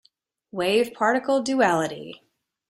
[0.51, 2.23] Wave-particle duality.